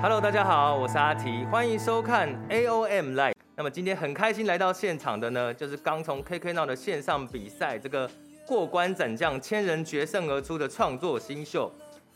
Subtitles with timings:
[0.00, 3.34] Hello，大家好，我是阿提，欢迎收看 AOM Live。
[3.54, 8.10] 那么今天很开心来到现场的呢，就是刚从 KK Now 的线上比赛这个
[8.46, 11.70] 过关斩将，千人决胜而出的创作新秀，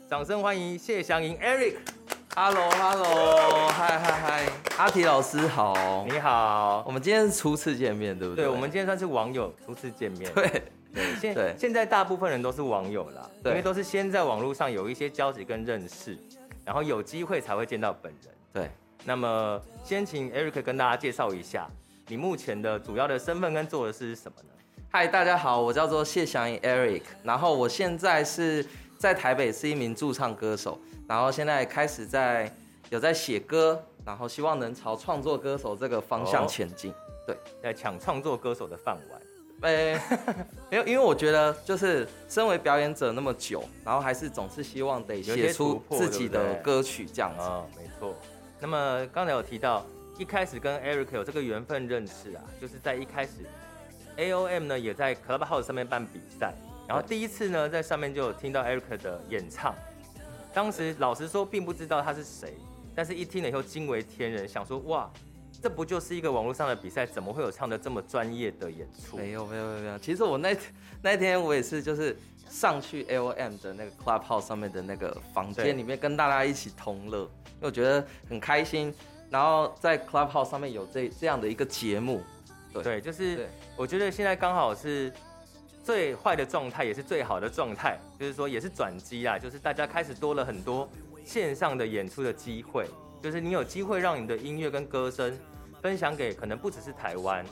[0.08, 1.74] 掌声欢迎谢祥莹 Eric。
[2.34, 4.46] Hello，Hello，嗨嗨嗨，
[4.78, 8.46] 阿提老师好，你好，我们今天是初次见面，对不对？
[8.46, 10.32] 对，我们今天算是网友初次见面。
[10.32, 10.62] 对。
[10.94, 16.16] 对，现现在大部分人都是网友啦，因为都是先在网络上有一些交集跟认识，
[16.66, 18.34] 然后有机会才会见到本人。
[18.52, 18.68] 对，
[19.04, 21.70] 那么先请 Eric 跟大家介绍一下，
[22.08, 24.48] 你目前的主要的身份跟做的事是什么呢？
[24.90, 28.66] 嗨，大家好，我叫做谢祥莹 Eric，然后我现在是
[28.98, 32.52] 在台北是一名驻唱歌手，然后现在开始在
[32.90, 36.90] 有在写歌，然后希望能朝创作歌手这个方向前进。
[36.90, 36.96] 哦、
[37.28, 39.15] 对，在抢创作歌手的饭碗。
[39.62, 39.92] 哎，
[40.70, 47.42] 因为因为我觉得，就是身为表演者那么久，然后还是总是希望得写出自己的歌曲这样子。
[47.42, 48.14] 哦，没错。
[48.60, 49.84] 那么刚才有提到，
[50.18, 53.32] 一开始跟 Eric 有这个缘分认识啊，就是在一开始
[54.18, 56.52] ，AOM 呢也在 Clubhouse 上面办比赛，
[56.86, 59.74] 然后第一次呢在上面就有听到 Eric 的演唱，
[60.52, 62.54] 当时老实说并不知道他是谁，
[62.94, 65.10] 但是一听了以后惊为天人，想说哇。
[65.62, 69.16] 这不就是一个网络上的比赛，怎么会有唱的这么专业的演出？
[69.16, 70.56] 没有没有没有，其实我那
[71.02, 72.16] 那天我也是，就是
[72.48, 78.94] 上去 L O M 的那个 Clubhouse 上面的那个房间里面跟大家一起同乐，因为我觉得很开心。
[79.28, 82.22] 然后在 Clubhouse 上面有这这样的一个节目，
[82.72, 85.12] 对，对就是我觉得现在刚好是
[85.82, 90.88] 最坏的状态，也是最好的状态，就是说也是转机啊，就是大家开始多了很多
[91.24, 92.86] 线上的演出的机会。
[93.22, 95.36] 就是你有机会让你的音乐跟歌声
[95.82, 97.44] 分享给可能不只是台湾，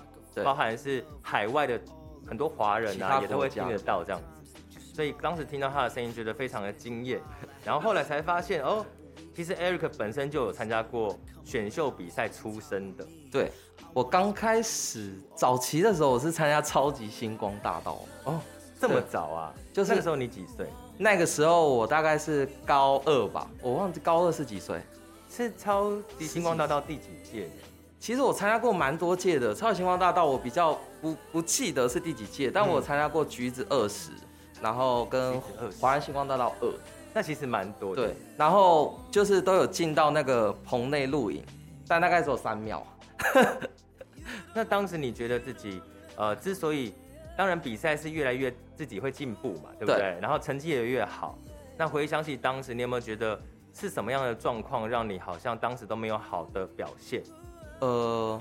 [0.45, 1.81] 包含是海外的
[2.27, 4.81] 很多华人啊，也都会听得到这样子。
[4.95, 7.21] 所以当时听到他的声音，觉得非常的惊艳。
[7.65, 8.87] 然后后来才发现，哦，
[9.34, 13.05] 其实 Eric 本身就有参加过选秀比赛出身的。
[13.33, 13.51] 对，
[13.93, 17.99] 我刚开始早期的时候，我是参加超级星光大道。
[18.22, 18.41] 哦，
[18.78, 19.55] 这么早啊？
[19.72, 20.69] 就是那个时候你几岁？
[20.97, 24.81] 那个时候我大概是高二吧，我忘记高二是几岁。
[25.34, 27.49] 是超级星光大道第几届？
[27.99, 29.53] 其实我参加过蛮多届的。
[29.53, 34.11] 超级星光大道我比较不不记得是第几届，但我参加过橘子二十，
[34.62, 35.41] 然后跟
[35.81, 36.73] 华安星光大道二，
[37.12, 38.06] 那其实蛮多的。
[38.06, 41.43] 对，然后就是都有进到那个棚内录影，
[41.89, 42.87] 但大概只有三秒。
[44.55, 45.83] 那当时你觉得自己
[46.15, 46.94] 呃，之所以
[47.37, 49.97] 当然比赛是越来越自己会进步嘛，对不对？
[49.97, 51.37] 对，然后成绩也越好。
[51.77, 53.37] 那回想起当时，你有没有觉得？
[53.75, 57.21] 是什么样的状况让你好像当时都没有好的表现？
[57.81, 58.41] 呃，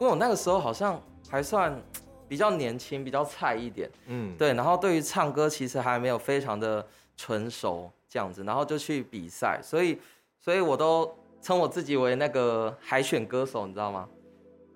[0.00, 1.00] 因为我那个时候好像
[1.30, 1.80] 还算
[2.28, 4.52] 比较年轻，比较菜一点，嗯，对。
[4.54, 6.84] 然后对于唱歌其实还没有非常的
[7.16, 10.00] 纯熟这样子，然后就去比赛，所以，
[10.40, 14.08] 所以我都称我自己为那个海选歌手，你知道吗？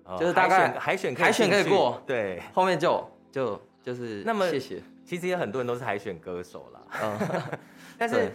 [0.05, 4.81] 哦、就是大概海选海选可以过，对，后面就就就是那么谢谢。
[5.05, 7.59] 其实有很多人都是海选歌手啦，嗯，
[7.99, 8.31] 但是。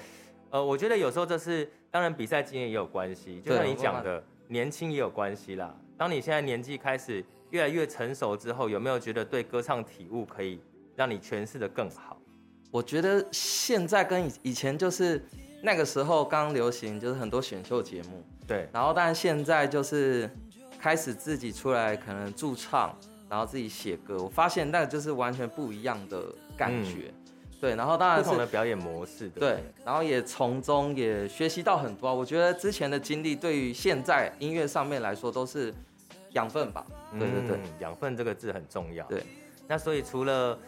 [0.51, 5.75] 呃，我觉得有时候这是当然，比赛经验也有关系，就像你讲的，年轻也有关系啦。
[5.99, 10.61] 当你现在年纪开始越来越成熟之后，有没有觉得对歌唱体悟可以
[10.95, 12.21] 让你诠释的更好？
[12.71, 15.25] 我觉得现在跟以以前就是
[15.63, 18.69] 那个时候刚流行，就是很多选秀节目，对。
[18.73, 20.31] 然后，但现在就是
[20.79, 22.95] 开始自己出来可能驻唱，
[23.29, 26.23] 然后自己写歌，我发现那个就是完全不一样的
[26.57, 27.07] 感觉。
[27.09, 27.15] 嗯
[27.61, 32.15] 对，然后当然是不同的表演模式，对，对，然后也从中也学习到很多。
[32.15, 35.73] 我觉得之前的经历对于现在音乐上面来说都是
[36.33, 36.85] 养分吧。
[37.13, 39.07] 对对对，嗯，养分这个字很重要。
[39.07, 39.23] 对，
[39.67, 40.59] 那所以除了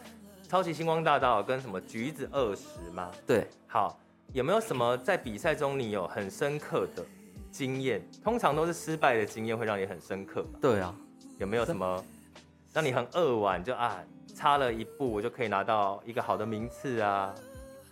[0.47, 3.11] 超级星光大道跟什么橘子二十吗？
[3.27, 3.99] 对，好，
[4.33, 7.05] 有没有什么在比赛中你有很深刻的
[7.51, 8.01] 经验？
[8.23, 10.43] 通常都是失败的经验会让你很深刻。
[10.59, 10.95] 对啊，
[11.37, 12.03] 有没有什么
[12.73, 14.03] 让你很扼腕就啊？
[14.35, 17.33] 差了一步，我就可以拿到一个好的名次啊！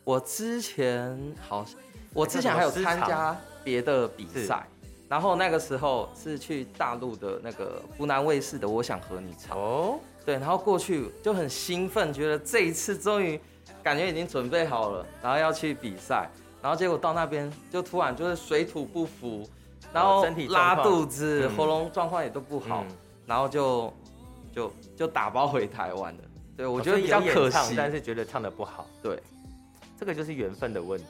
[0.04, 1.66] 我之前好，
[2.14, 4.66] 我之前还有参加别的比赛，
[5.10, 13.38] 然后那个时候是去大陆的那个湖南卫视的《我想和你唱》哦，对，然后过去就很兴奋，觉得这一次终于
[13.84, 16.30] 感觉已经准备好了，然后要去比赛，
[16.62, 19.46] 然后结果到那边就突然就是水土不服，
[19.92, 22.96] 然后拉肚子、嗯、喉咙状况也都不好，嗯、
[23.26, 23.94] 然后就
[24.56, 26.24] 就就打包回台湾了。
[26.58, 28.88] 对，我觉得比较可惜，但是觉得唱的不好。
[29.02, 29.22] 对，
[30.00, 31.06] 这个就是缘分的问题。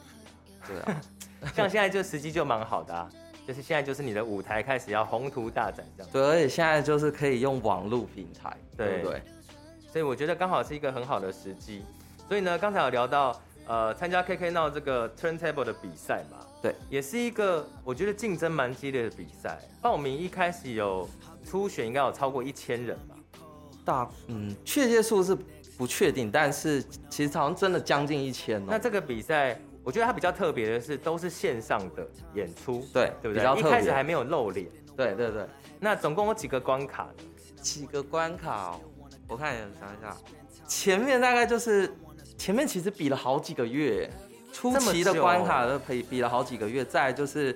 [0.67, 1.01] 对啊，
[1.55, 3.09] 像现在就时机就蛮好的啊，
[3.47, 6.11] 就是现在就是你的舞台开始要宏图大展这样。
[6.11, 9.21] 对，而且现在就是可以用网络平台，对，对不对？
[9.89, 11.81] 所以我觉得刚好是一个很好的时机。
[12.27, 19.57] 所以呢，刚才有聊到呃参加 KK Now 这个 Turntable 的比赛嘛，对，也是一个我觉得竞争蛮激烈的比赛。
[19.81, 21.07] 报名一开始有
[21.45, 23.15] 初选，应该有超过一千人吧？
[23.88, 25.34] 大嗯，确切数是
[25.78, 28.66] 不确定，但是其实好像真的将近一千哦。
[28.68, 33.60] 那这个比赛，我觉得它比较特别的是，都是线上的演出，对对不对？
[33.60, 34.68] 一开始还没有露脸，
[34.98, 35.48] 对对对。
[35.80, 37.07] 那总共有几个关卡？
[37.62, 38.81] 几个关卡哦？
[39.30, 40.18] 我看一下，想一下，
[40.68, 41.90] 前面大概就是
[42.38, 44.10] 前面其实比了好几个月，
[44.51, 47.56] 初期的关卡都比比了好几个月，再就是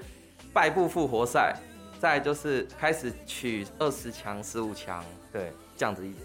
[0.53, 1.53] 败部复活赛，
[1.99, 5.51] 再就是开始取二十强、十五强，对，
[5.81, 6.19] 这样子一直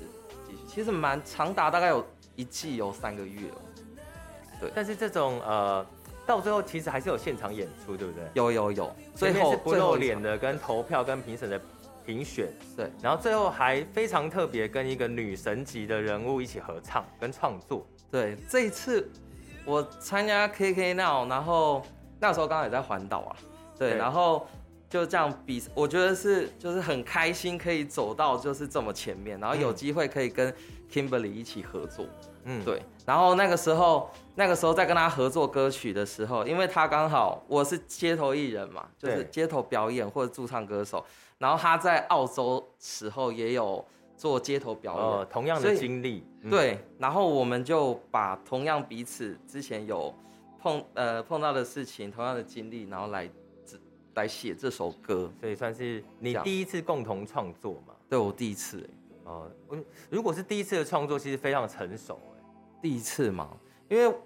[0.47, 2.05] 继续，其实蛮长达大概有
[2.35, 3.59] 一季有三个月哦。
[4.61, 5.87] 对，但是这种呃。
[6.27, 8.25] 到最后其实还是有现场演出，对不对？
[8.35, 11.61] 有有有，最后是不露脸的，跟投票跟评审的
[12.05, 12.91] 评选，对。
[13.01, 17.87] 然后最后还非常特别，跟一个女神级的人物一起合唱跟创作。
[18.11, 19.09] 对，这一次
[19.65, 21.87] 我参加 KK Now，然后
[22.19, 23.37] 那时候刚好也在环岛啊，
[23.79, 23.97] 对，对。
[23.97, 24.49] 然后
[24.89, 30.53] 就这样比，我觉得是就是很开心可以走到就是这么前面，然后有机会可以跟
[30.91, 32.07] Kimberly 一起合作。
[32.45, 32.81] 嗯，对。
[33.05, 41.05] 然后那个时候，那个时候在跟他合作歌曲的时候，因为他刚好我是街头艺人嘛，就是街头表演或者驻唱歌手。
[41.39, 43.85] 然后他在澳洲时候也有
[44.17, 46.25] 做街头表演，哦、同样的经历。
[46.43, 50.15] 嗯、对，然后我们就把同样彼此之前有
[50.61, 53.29] 碰呃碰到的事情，同样的经历，然后来
[54.17, 55.31] 来写这首歌。
[55.41, 57.95] 所以算是你第一次共同创作嘛？
[58.09, 58.87] 对，我第一次。
[59.25, 59.51] 哦，
[60.11, 62.21] 如果是第一次的创作，其实非常成熟。
[62.81, 63.57] 第一次嘛，
[63.89, 64.17] 因为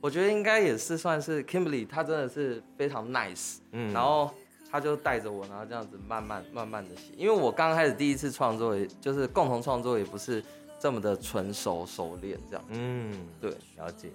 [0.00, 4.30] 我觉得应该也是算是 Kimberly，他真的是非常 nice，嗯，然后
[4.70, 7.12] 他就带着我，然后这样子慢慢慢慢的写。
[7.16, 10.40] 因为我刚开始第一次创作，也就是共同创作，也不是
[10.78, 12.64] 这么的纯熟熟练这样。
[12.68, 14.12] 嗯，对，了解。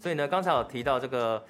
[0.00, 1.44] 所以呢，刚才有提到这个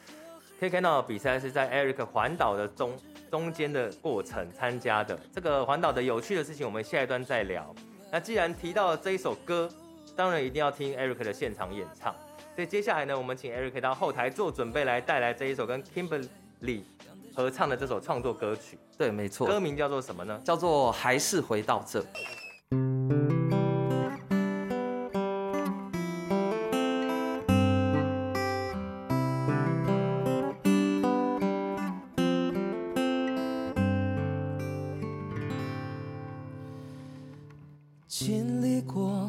[0.61, 2.97] KK Now 的比赛是在 Eric 环岛的中
[3.31, 5.19] 中间的过程参加的。
[5.33, 7.75] 这个环岛的有趣的事情，我们下一段再聊。
[8.11, 9.69] 那既然提到了这一首歌。
[10.17, 12.15] 当然一定要听 Eric 的现场演唱，
[12.55, 16.83] 所以接下来呢，我们请 Eric 到后台做准备，来带来这一首跟 Kimberly
[17.35, 18.79] 合唱的这首创作歌曲。
[18.97, 19.45] 对，没错。
[19.45, 20.41] 歌名叫做什么呢？
[20.45, 22.01] 叫做还是回到这。
[38.17, 39.29] 经历过，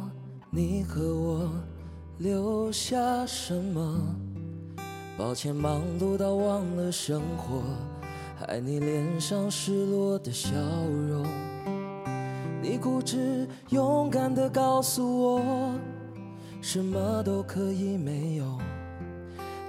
[0.52, 1.50] 你和我
[2.20, 4.00] 留下什么
[5.18, 7.64] 抱歉，忙碌到忘了生活，
[8.38, 10.52] 害你脸上失落的笑
[11.10, 11.26] 容。
[12.62, 15.74] 你固执勇敢地告诉我，
[16.62, 18.46] 什么都可以没有，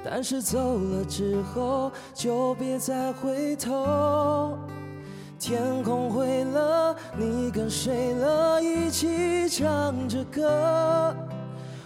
[0.05, 4.59] 但是走了之后就别再回头。
[5.39, 8.61] 天空灰了，你跟谁了？
[8.61, 11.15] 一起唱着歌。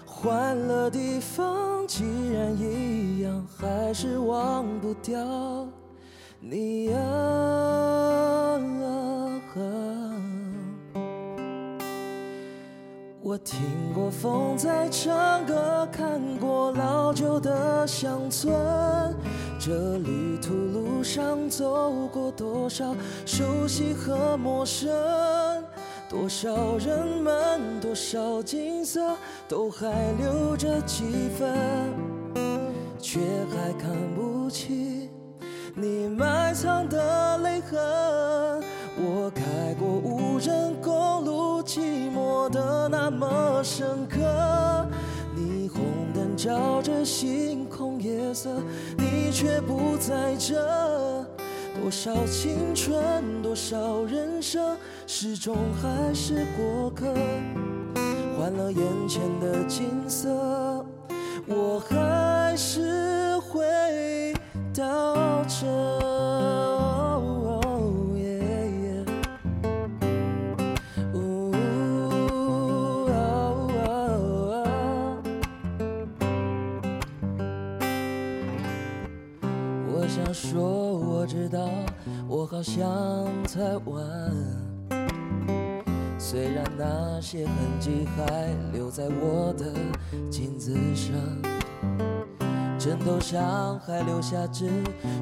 [0.07, 5.19] 换了地方，既然一样，还是忘不掉
[6.41, 7.01] 你啊！
[13.23, 13.61] 我听
[13.95, 18.53] 过风在唱歌，看过老旧的乡村，
[19.63, 22.97] 这旅途路上走过多少
[23.27, 24.89] 熟悉和陌生。
[26.09, 29.15] 多少人们，多少景色，
[29.47, 29.87] 都还
[30.19, 31.55] 留着几分，
[32.99, 35.11] 却还看不清
[35.75, 37.79] 你埋藏的泪痕。
[38.97, 44.19] 我开过无人公路，寂寞的那么深刻。
[45.37, 45.81] 霓虹
[46.15, 48.51] 灯照星空夜色，
[48.97, 50.55] 你却不在这。
[51.81, 54.77] 多少青春，多少人生，
[55.07, 57.07] 始终还是过客。
[58.37, 60.29] 换了眼前的景色，
[61.47, 64.35] 我还是回
[64.75, 66.10] 到这。
[82.33, 84.01] 我好像在玩，
[86.17, 89.73] 虽然那些痕迹还留在我的
[90.31, 91.13] 镜子上，
[92.79, 94.71] 枕头上还留下只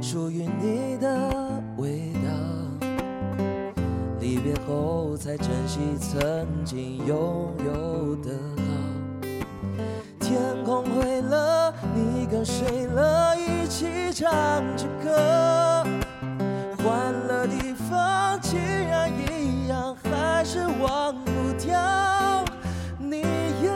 [0.03, 1.19] 属于你的
[1.79, 2.87] 味道。
[4.21, 8.63] 离别后才珍惜曾经拥有的好，
[10.21, 12.19] 天空灰了，你。
[12.31, 14.29] 跟谁了一起唱
[14.77, 15.83] 着歌，
[16.89, 21.31] 换了地方，既然一样，还是忘不
[21.63, 21.79] 掉
[22.99, 23.71] 你呀。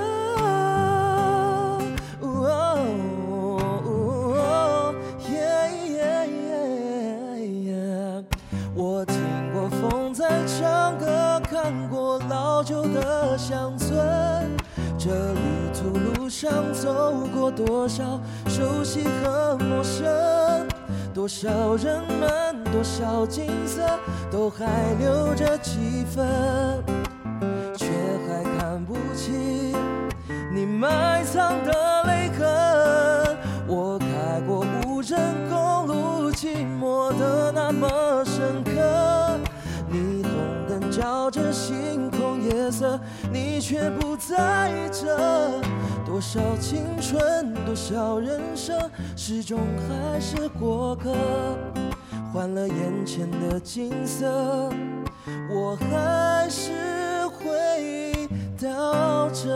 [8.74, 9.14] 我听
[9.52, 13.94] 过风在唱歌，看过老旧的乡村。
[14.98, 15.38] 这旅
[15.74, 20.66] 途路上走过多少熟悉和陌生，
[21.12, 23.82] 多少人们，多少景色，
[24.30, 24.66] 都还
[24.98, 26.82] 留着几分，
[27.76, 27.86] 却
[28.26, 29.74] 还看不清
[30.52, 33.36] 你埋藏的泪痕。
[33.68, 34.06] 我开
[34.46, 35.18] 过无人
[35.50, 39.38] 公路，寂寞的那么深刻，
[39.90, 40.32] 霓虹
[40.66, 42.98] 灯照着星空夜色。
[43.30, 45.06] 你却不在这，
[46.04, 48.76] 多少青春，多少人生，
[49.14, 51.14] 始终还是过客。
[52.32, 54.70] 换了眼前的景色，
[55.50, 58.26] 我还是回
[58.58, 59.54] 到这，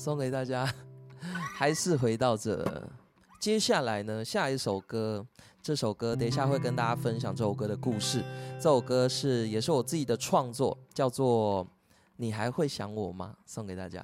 [0.00, 0.66] 送给大家，
[1.54, 2.66] 还是回到这。
[3.38, 5.26] 接下来呢，下一首歌，
[5.62, 8.24] 这首歌等一下会跟大家分享这首歌的故事。
[8.56, 11.66] 这首歌是也是我自己的创作，叫做
[12.16, 14.02] 《你还会想我吗》，送给大家。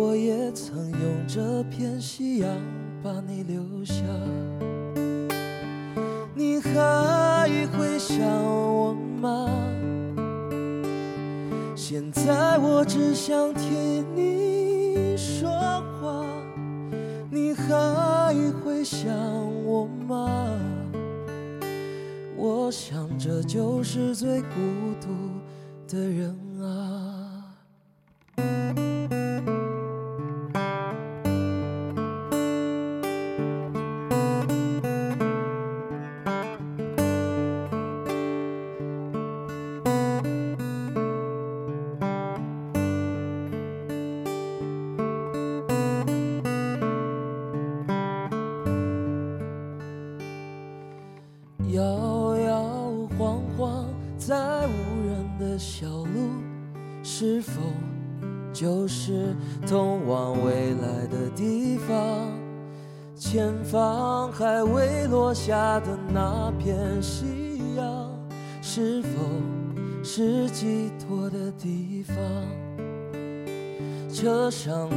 [0.00, 2.48] 我也曾用这片夕阳
[3.02, 4.02] 把你留下。
[6.34, 9.46] 你还会想我吗？
[11.76, 16.24] 现在我只想听你说话。
[17.30, 19.12] 你还会想
[19.66, 20.58] 我吗？
[22.38, 24.56] 我想这就是最孤
[24.98, 25.08] 独
[25.86, 26.99] 的人啊。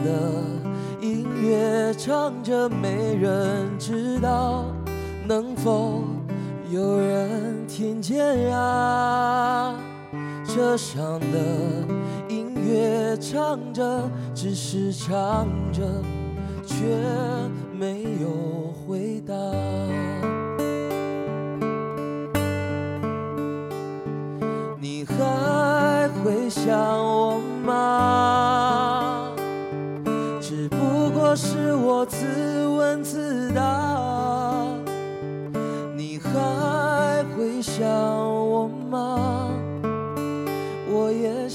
[0.03, 0.09] 的
[0.99, 4.65] 音乐唱着没人知道
[5.27, 6.03] 能否
[6.69, 9.75] 有人听见啊？
[10.45, 11.37] 车上的
[12.27, 15.81] 音乐唱着只是唱着
[16.65, 16.75] 却
[17.77, 19.33] 没有回答。
[24.79, 26.73] 你还会想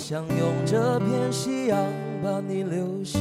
[0.08, 1.78] 想用这片夕阳
[2.24, 3.18] 把你留下。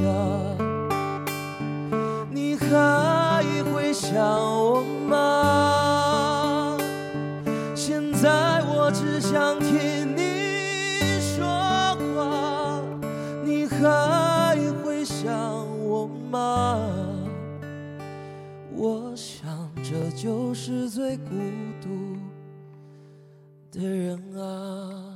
[2.32, 6.77] 你还会想我吗？
[7.75, 11.46] 现在我只想听你说
[12.15, 12.82] 话。
[13.44, 15.27] 你还会想
[15.86, 16.89] 我吗？
[18.74, 21.36] 我想这就是最孤
[21.82, 22.15] 独
[23.77, 25.06] 的人啊。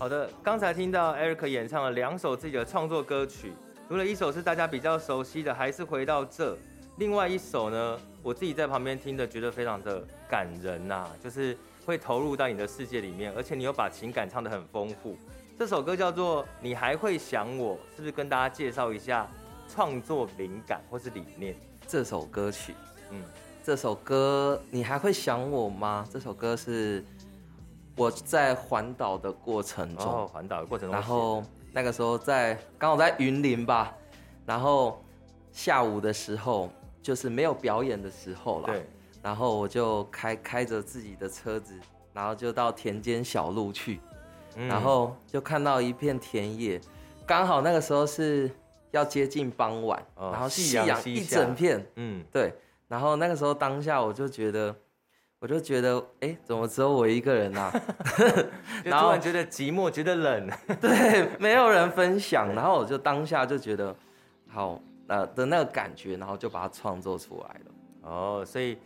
[0.00, 3.52] 好的，刚才听到 Eric 演唱了两首自己的创作歌曲，
[3.86, 6.56] 除了一首是大家比较熟悉的，还是回到这。
[6.96, 11.54] 另外一首呢，我自己在旁边听的，觉得非常的感人呐、就是
[11.84, 15.18] 会投入到你的世界里面，而且你又把情感唱得很丰富。
[15.58, 19.30] 这首歌叫做《你还会想我》，是不是跟大家介绍一下
[19.68, 21.54] 创作灵感或是理念？
[21.86, 22.72] 这首歌曲，
[23.10, 23.22] 嗯，
[23.62, 26.08] 这首歌你还会想我吗？
[26.10, 27.04] 这首歌是。
[27.96, 31.42] 我在环岛的过程中，哦，环岛的过程中，然后
[31.72, 33.94] 那个时候在刚好在云林吧，
[34.46, 35.02] 然后
[35.52, 36.70] 下午的时候
[37.02, 38.86] 就是没有表演的时候了，对，
[39.22, 41.74] 然后我就开开着自己的车子，
[42.14, 44.00] 然后就到田间小路去，
[44.56, 46.80] 嗯，然后就看到一片田野，
[47.26, 48.50] 刚好那个时候是
[48.92, 52.54] 要接近傍晚，哦，然后夕阳一整片，嗯，对，
[52.88, 54.74] 然后那个时候当下我就觉得。
[55.40, 57.72] 我就觉得，哎、欸，怎么只有我一个人啊？
[58.84, 62.54] 然后觉得寂寞，觉得冷， 对，没有人分享。
[62.54, 63.96] 然后我就当下就觉得，
[64.48, 67.64] 好，呃的那个感觉，然后就把它创作出来了。
[68.02, 68.76] 哦，所以，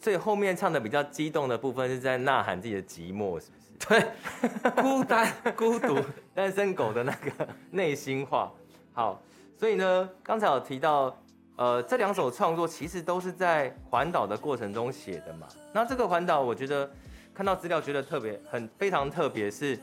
[0.00, 3.68] 所以后面唱的比较激动的部分是在呐喊自己的寂寞，是不是？
[3.86, 5.98] 对，孤单、孤独、
[6.34, 8.50] 单身狗的那个内心话。
[8.94, 9.20] 好，
[9.54, 11.14] 所以呢，刚才有提到。
[11.58, 15.48] 呃，这两首创作其实都是在环岛的过程中写的嘛。
[15.72, 16.88] 那这个环岛，我觉得
[17.34, 19.76] 看到资料觉得特别，很非常特别，是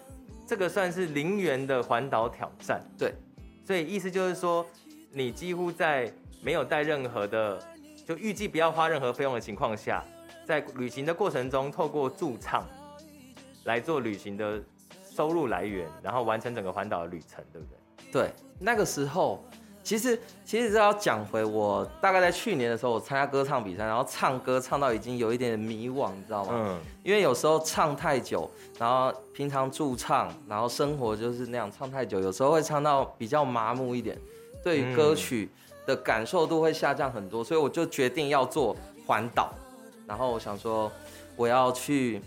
[0.48, 2.82] 这个算是零元的环岛挑战。
[2.98, 3.14] 对，
[3.62, 4.66] 所以意思就是说，
[5.12, 6.10] 你几乎在
[6.42, 7.62] 没有带任何的，
[8.08, 10.02] 就预计不要花任何费用的情况下，
[10.46, 12.66] 在旅行的过程中，透过驻唱
[13.66, 14.64] 来做旅行的
[15.14, 18.12] 收入来源，然后完成整个环岛的旅程，对不对？
[18.14, 19.44] 对，那个时候。
[19.86, 26.52] 其实，其实这要讲回我大概在去年的时候，我参加歌唱比赛，然后唱歌唱到已经有一点迷惘，你知道吗？
[26.56, 26.80] 嗯。
[27.04, 34.20] 因为有时候唱太久，然后平常驻唱，然后生活就是那样唱太久，有时候会唱到比较麻木一点，
[34.64, 35.52] 对于歌曲
[35.86, 39.54] 的感受度会下降很多，所以我就决定要做环岛，
[40.08, 40.92] 然后我想说
[41.36, 42.20] 我要去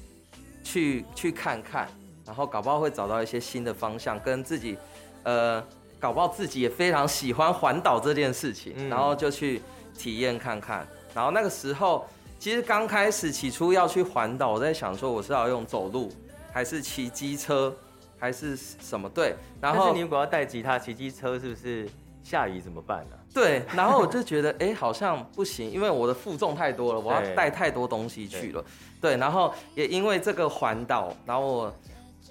[0.63, 1.89] 去去看看，
[2.25, 4.79] 然后搞不好会找到一些新的方向，跟自己
[5.25, 5.61] 呃。
[6.01, 9.61] 搞不好自己也非常喜欢环岛这件事情，嗯、然后就去
[9.97, 10.87] 体验看看。
[11.13, 12.07] 然后那个时候，
[12.39, 16.09] 其实刚开始起初要去环岛，我在想说我是要用走路，
[16.53, 17.75] 还是骑机车，
[18.17, 19.09] 还是什么？
[19.09, 19.35] 对。
[19.61, 21.89] 然后但是你如果要带吉他、骑机车，是不是
[22.23, 23.19] 下雨怎么办呢、啊？
[23.35, 23.65] 对。
[23.75, 28.65] 然后我就觉得，哎，好像不行，因为我的负重太多了，我要带太多东西去了。
[29.01, 29.15] 对。
[29.15, 31.75] 对，然后也因为这个环岛，然后我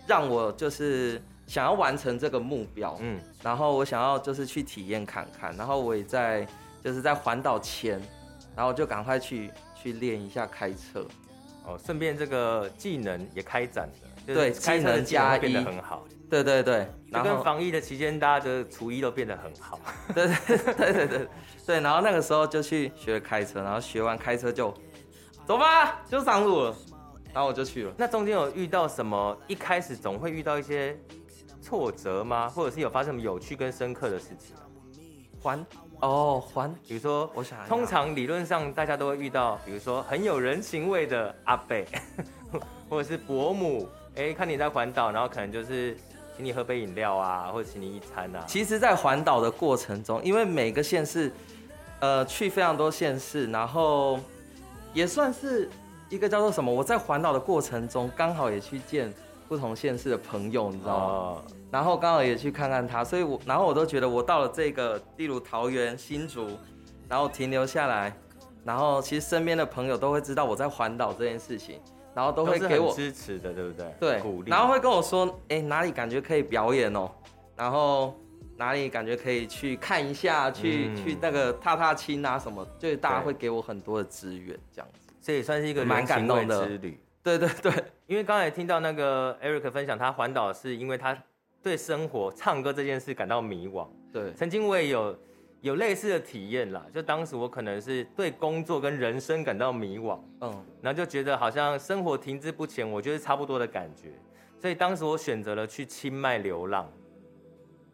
[0.07, 1.21] 让我就是。
[1.47, 6.45] 想要完成这个目标，嗯，然后我想要就是去体验看看，然后我也在
[6.83, 7.97] 就是在环岛前，
[8.53, 11.07] 然后就赶快去去练一下开车，
[11.63, 19.79] 哦，顺便这个技能也开展了，对，开车的技能变得很好，对对对，然后跟防疫的期间，大家的厨艺都变得很好，
[20.13, 21.27] 对对对对对
[21.65, 24.73] 对，然后那个时候就去学开车，然后学完开车就
[25.45, 26.75] 走吧，就上路了，
[27.33, 27.93] 然后我就去了。
[27.97, 29.37] 那中间有遇到什么？
[29.47, 30.99] 一开始总会遇到一些。
[31.67, 32.47] 挫折吗？
[32.47, 34.61] 或者是有发生什么有趣跟深刻的事情吗？
[35.41, 35.65] 环
[35.99, 41.75] 哦环，比如说，我想通常理论上大家都会遇到，比如说很有人情味的阿伯，
[42.87, 45.97] 或者是伯母，哎、欸，看你在环岛，然后可能就是
[46.37, 48.45] 请你喝杯饮料啊，或者请你一餐啊。
[48.47, 51.33] 其实，在环岛的过程中，因为每个县市，
[51.99, 54.17] 呃，去非常多县市，然后
[54.93, 55.69] 也算是
[56.09, 56.71] 一个叫做什么？
[56.71, 59.13] 我在环岛的过程中，刚好也去见
[59.47, 61.05] 不同县市的朋友，你知道吗？
[61.05, 61.43] 哦。
[61.69, 66.47] 然后刚好也去看看他，所以我然后我都觉得我到了这个，例如桃园、新竹，
[67.09, 68.17] 然后停留下来，
[68.63, 71.81] 然后其实身边的朋友都会知道我在环岛这件事情，
[72.15, 73.93] 然后都会给我支持的，对不对？
[73.99, 77.11] 对，鼓励，然后会跟我说，哎，哪里感觉可以表演哦，
[77.57, 78.17] 然后
[78.55, 86.65] 哪里感觉可以去看一下，去、嗯、去那个踏踏青啊什么，就是大家会给我很多的资源，这样子，这也算是一个蛮感动的。
[86.65, 86.97] 之旅。
[87.27, 91.17] 对 对对，因为刚才听到那个 Eric 分享，他环岛是因为他
[91.61, 93.85] 对生活、唱歌这件事感到迷惘。
[94.13, 95.19] 对，曾经我也有
[95.59, 104.13] 有类似的体验啦，就当时我可能是对工作跟人生感到迷惘，嗯，然后就觉得好像生活停滞不前，我觉得差不多的感觉，
[104.57, 106.89] 所以当时我选择了去清迈流浪。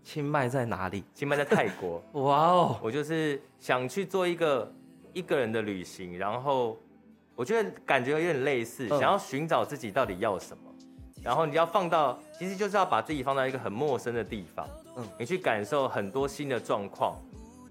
[0.04, 1.04] 清迈在哪里？
[1.12, 2.04] 清迈在泰国。
[2.22, 4.72] 哇哦，我就是想去做一个
[5.12, 6.78] 一个人的旅行，然后。
[7.36, 10.64] 我觉得感觉有点类似，想要寻找自己到底要什么，
[11.24, 14.68] 然后你要放到，其实就是要把自己放到一个很陌生的地方，
[14.98, 17.18] 嗯，你去感受很多新的状况，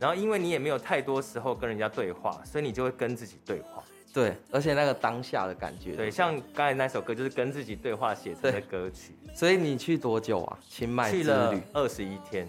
[0.00, 9.14] 然后因为你也没有太多时候跟人家对话，所以你就会跟自己对话，对，而且那个当下的感觉，对，像刚才那首歌就是跟自己对话写成的歌曲。
[9.34, 10.58] 所以你去多久啊？
[10.68, 11.22] 清迈之旅？
[11.22, 12.46] 去了二十一天，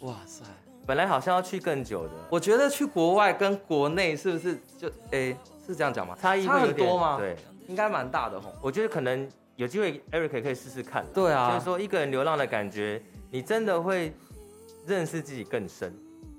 [0.00, 0.44] 哇塞，
[0.86, 5.34] 本来好像要去更久的，我觉得去国外跟国内是不是就诶？
[5.60, 6.16] 欸是这样讲吗？
[6.20, 7.16] 差异差很多吗？
[7.18, 7.36] 对，
[7.68, 8.54] 应该蛮大的吼。
[8.60, 11.04] 我觉得可能有机会，Eric 可以试试看。
[11.14, 14.12] 对啊，就是说一个人流浪的感觉，你真的会
[14.86, 15.94] 认识自己更深。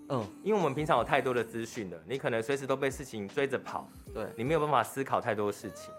[0.10, 3.88] 嗯，因为我们平常有太多的资讯了，你可能随时都被事情追着跑。
[4.14, 5.90] 对，你没有办法思考太多事情。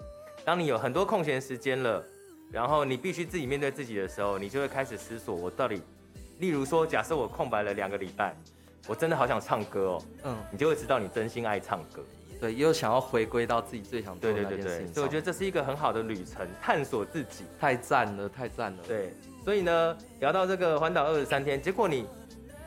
[0.45, 2.05] 当你有很多空闲时间了，
[2.51, 5.81] 然后你必须自己面对自己的时候，你就会开始思索：我到底，
[6.41, 8.37] 例如说，假设我空白了两个礼拜，
[8.87, 10.03] 我真的好想唱歌哦。
[10.25, 12.05] 嗯，你就会知道你真心爱唱歌。
[12.43, 14.67] 对，又想要回归到自己最想做的那件事情。
[14.67, 18.79] 对对对对，所以我觉得这是一个很好的旅程，探索自己，太赞了，太赞了。
[18.85, 22.05] 对，所以呢，聊到这个环岛二十三天，结果你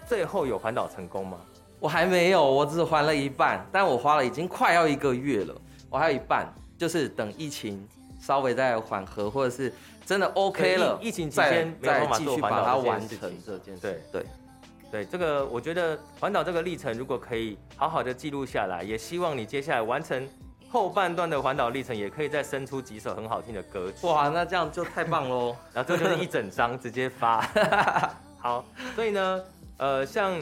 [0.08, 1.42] 最后有环岛成功吗？
[1.78, 5.54] 我还没有，我只环了一半，但我花了已经快要一个月了，
[5.90, 7.86] 我还有一半，就是等疫情
[8.18, 9.74] 稍微再缓和，或者是
[10.06, 13.82] 真的 OK 了，疫情期间没有办法做环岛，把它完成这件事。
[13.82, 14.26] 对对。
[14.96, 20.26] 对这个，我觉得环岛这个历程，如果可以好好的记录下来，也希望你接下来完成
[20.70, 24.08] 后半段的环岛历程，也可以再生出几首很好听的歌曲。
[24.08, 25.54] 哇，那这样就太棒喽！
[25.76, 27.42] 然后这就是一整张直接发。
[28.40, 28.64] 好，
[28.96, 29.44] 所以呢，
[29.76, 30.40] 呃，像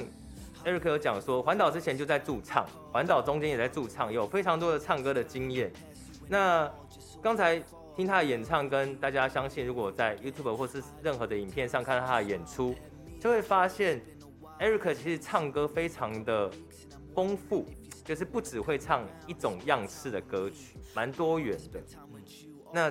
[0.64, 5.74] Eric 有讲说，环岛之前就在驻唱，环岛中间也在驻唱，有非常多的唱歌的经验。
[6.30, 6.70] 那
[7.24, 7.60] 刚才
[7.96, 12.76] 听他的演唱，跟大家相信，如果在 YouTube 或是任何的影片上看到他的演出，
[13.20, 14.00] 就会发现。
[14.64, 16.50] Eric 其实唱歌非常的
[17.14, 17.66] 丰富，
[18.06, 21.82] 就是不只会唱一种样式的歌曲，蛮多元的。
[22.72, 22.90] 那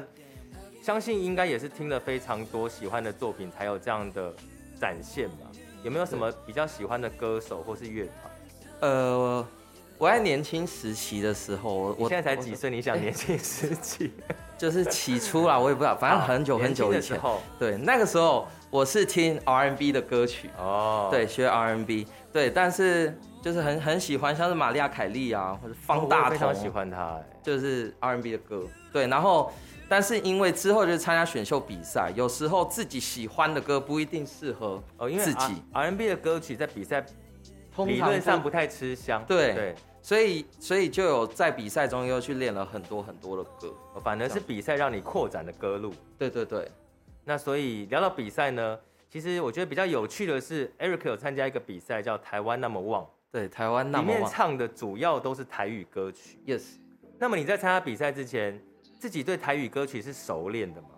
[0.83, 4.35] 相信应该也是听了非常多喜欢的作品，才有这样的
[4.79, 5.51] 展现吧？
[5.83, 8.31] 有没有什么比较喜欢的歌手或是乐团？
[8.81, 9.49] 呃，
[9.97, 12.69] 我在年轻时期的时候，我现在才几岁？
[12.69, 14.13] 你想年轻时期？
[14.59, 17.19] 就是起初啦，我也不知道，反正很久很久以前。
[17.59, 18.47] 对，那个时候。
[18.73, 20.49] 我是听 R N B 的歌曲。
[20.57, 29.53] 哦，对，学 R N B，对，但是就是很很喜欢，像是玛利亚凯莉啊，或者方大同，非常喜欢他，就是 R N B 的歌，对，然后
[29.91, 35.63] 但是因为之后就是参加选秀比赛，有时候自己喜欢的歌不一定适合哦，因为自己。
[35.75, 37.05] R&B 的歌曲在比赛
[37.77, 43.71] 理论上不太吃香，对对，所以所以就有在比赛中又去练了很多很多的歌，
[44.03, 46.67] 反而是比赛让你扩展的歌路，对对对。
[47.25, 56.39] 那所以聊到比赛呢，其实我觉得比较有趣的是，Eric 有参加一个比赛叫台湾 Number One，对，台湾 Number One 里面唱的主要都是台语歌曲。
[56.47, 56.63] Yes。
[57.19, 58.61] 那么你在参加比赛之前，
[58.99, 60.89] 自己对台语歌曲是熟练的吗？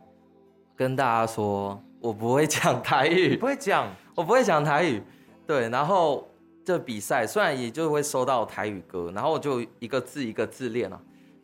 [0.75, 5.03] 跟大家说，我不会讲台语，不会讲，我不会讲台语。
[5.47, 6.27] 对，然后
[6.65, 10.99] 这比赛虽然也就会收到台语歌，然后我就一个字一个字练啊，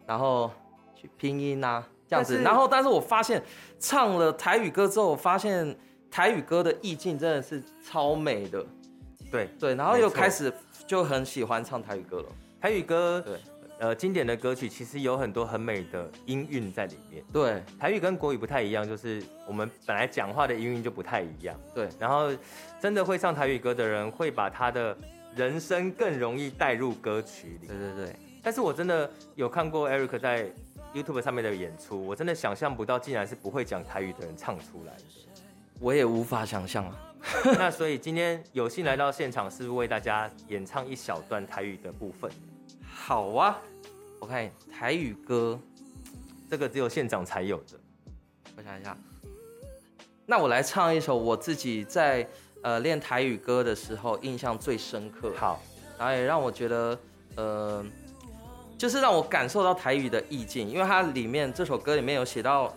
[0.07, 0.51] 然后
[0.95, 1.87] 去拼音啊。
[2.11, 3.41] 这样子，然后但是我发现
[3.79, 5.77] 唱了台语歌之后，我发现
[6.11, 8.67] 台语歌的意境真的是超美的，
[9.31, 10.53] 对对，然后又开始
[10.89, 12.27] 就很喜欢唱台语歌了。
[12.61, 13.39] 台语歌，对，
[13.79, 17.23] 呃，经典的歌曲其实有很多很美的音韵在里面。
[17.33, 21.57] 对，台语跟国语不太一样，就是我们本来讲话的音韵就不太一样。
[21.73, 22.29] 对，然后
[22.81, 24.99] 真的会唱台语歌的人，会把他的
[25.37, 27.69] 人生更容易带入歌曲里。
[27.69, 30.51] 对对对，但是我真的有看过 Eric 在。
[30.93, 35.05] YouTube 上面的演出，我真的想象不到，竟然是不会讲台语的人唱出来的。
[35.79, 36.97] 我也无法想象啊。
[37.57, 42.31] 那所以今天有幸来到现场，是为大家演唱一小段台语的部分？
[42.93, 43.59] 好啊，
[44.19, 45.59] 我看台语歌，
[46.51, 47.79] 这个只有现场才有的。
[48.57, 48.97] 我想一下，
[50.27, 52.27] 那我来唱一首我自己在
[52.63, 55.63] 呃练台语歌的时候印象最深刻，好，
[55.99, 56.99] 然后也让我觉得
[57.37, 57.85] 呃。
[58.81, 62.75] 就是让我感受到台语的意境，因为它里面这首歌里面有写到，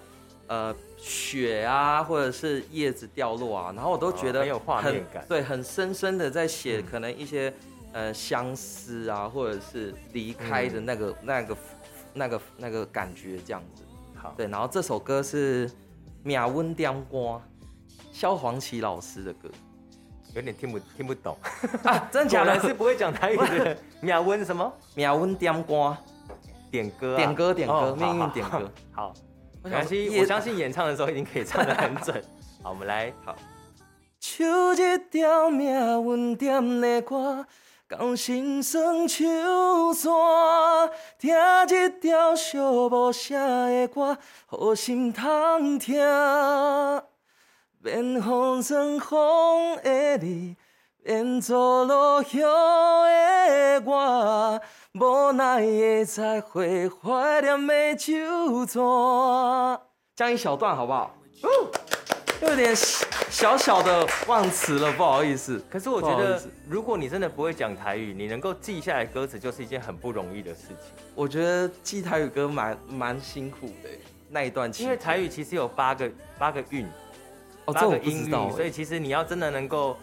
[0.48, 7.48] 呃，雪啊，或者是叶子掉落啊，然后我都觉得很、哦、有画面感，对，很深深的在写可能一些、
[7.94, 11.58] 嗯、呃相思啊，或者是离开的那个、嗯、那个
[12.14, 13.84] 那个那个感觉这样子。
[14.14, 15.72] 好，对，然后这首歌是
[16.22, 17.42] 秒温点歌，
[18.12, 19.50] 萧煌奇老师的歌。
[20.36, 21.38] 有点听不听不懂
[21.84, 22.10] 啊！
[22.12, 22.58] 真的假的？
[22.62, 23.78] 是不会讲台语的。
[24.02, 24.72] 秒温什么？
[24.96, 25.96] 秒温点歌，
[26.72, 28.72] 点歌，点歌，点歌，命运点歌。
[28.92, 29.14] 好，
[29.64, 32.24] 我相信，我相信演唱的时候一定可以唱得很准。
[32.64, 33.14] 好，我们来。
[33.24, 33.36] 好。
[34.20, 35.68] 唱一条命
[36.06, 37.46] 运点的歌，
[37.90, 39.28] 讲心酸唱
[39.94, 40.12] 山，
[41.20, 44.18] 听一条寂寞写的歌，
[44.48, 46.02] 好心通听。
[47.86, 50.56] 免风霜风的你，
[51.04, 54.62] 免走路乡的我，
[54.94, 59.78] 无奈的才会怀念的酒庄。
[60.16, 61.14] 讲一小段好不好？
[61.42, 61.50] 哦，
[62.44, 65.62] 有点小小的忘词了，不好意思。
[65.70, 70.94] 可是我觉得，如果你真的不会讲台语，你能够记下来歌词，就是一件很不容易的事情。
[71.14, 73.90] 我觉得记台语歌蛮蛮辛苦的，
[74.30, 76.88] 那一段因为台语其实有八个八个韵。
[77.66, 79.98] 哦，这个音韵，所以其实你要真的能够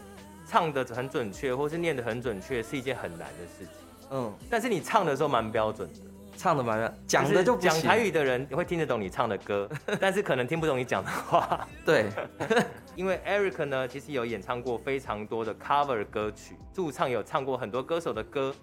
[0.47, 3.75] 唱的很准确，或是念的很准确，是一件很难的事情。
[4.11, 6.01] 嗯，但是你唱的时候蛮标准的，
[6.37, 9.69] 唱的蛮标准，讲的就讲台语的人会听得懂你唱的歌，
[10.01, 11.69] 但是可能听不懂你讲的话。
[11.85, 12.07] 对，
[12.97, 18.55] 因为 Eric 呢，其实有演唱过非常多的 cover 歌曲，驻唱有唱过很多歌手的歌。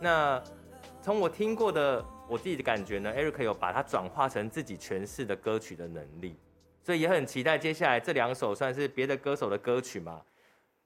[0.00, 0.40] 那
[1.02, 6.36] 从我听过的我自己的感觉呢，Eric 有把它转化成自己诠释的歌曲的能力。
[6.88, 10.22] 所以也很期待接下来这两首算是别的歌手的歌曲嘛，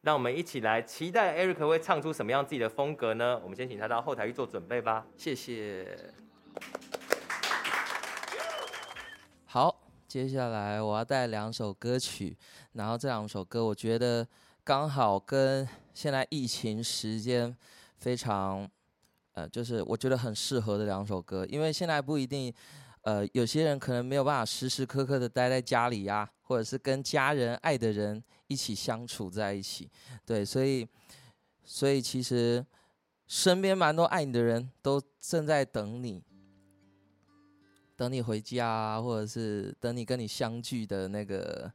[0.00, 3.38] 让我们一起来期待 Eric 会唱出什么样自己的风格呢？
[3.44, 5.06] 我们先请他到后台去做准备吧。
[5.16, 6.12] 谢谢。
[9.44, 12.36] 好，接下来我要带两首歌曲，
[12.72, 14.26] 然后这两首歌我觉得
[14.64, 17.56] 刚好跟现在疫情时间
[17.98, 18.68] 非常，
[19.34, 22.52] 呃，就是我觉得很适合的两首歌，因为现在不一定。
[23.02, 29.90] 呃，有些人可能没有办法时时刻刻的待在家里呀，或者是跟家人、爱的人一起相处在一起，
[30.24, 30.86] 对，所以，
[31.64, 32.64] 所以其实
[33.26, 36.22] 身边蛮多爱你的人都正在等你，
[37.96, 41.72] 等你回家，或者是等你跟你相聚的那个，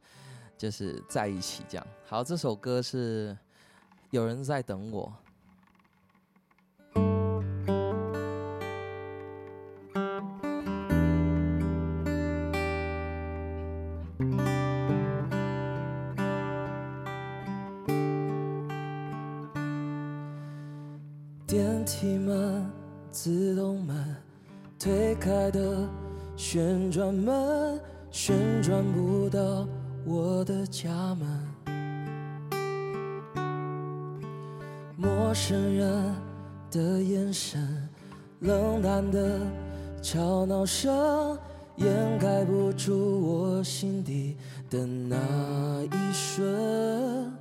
[0.56, 1.86] 就是在一起这样。
[2.06, 3.36] 好，这首歌是
[4.10, 5.14] 有人在等我。
[35.00, 36.14] 陌生人
[36.72, 37.88] 的眼神，
[38.40, 39.38] 冷淡的
[40.02, 41.38] 吵闹声，
[41.76, 44.36] 掩盖不住我心底
[44.68, 45.16] 的那
[45.84, 47.32] 一瞬，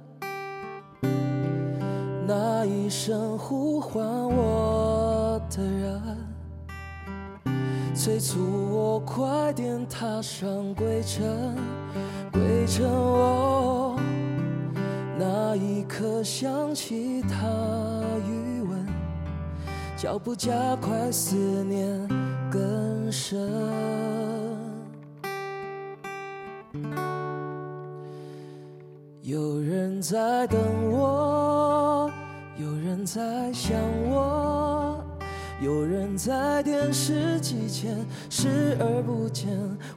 [2.28, 6.00] 那一声呼唤我的人。
[7.96, 8.38] 催促
[8.72, 11.56] 我快点踏上归程，
[12.32, 13.87] 归程哦。
[15.20, 17.38] 那一刻想起他
[18.28, 18.86] 余温，
[19.96, 22.08] 脚步加快，思念
[22.52, 23.50] 更深。
[29.24, 30.60] 有人在等
[30.92, 32.12] 我，
[32.58, 33.76] 有人在想
[34.10, 35.04] 我。
[35.60, 37.98] 有人在电视机前
[38.30, 39.50] 视而不见，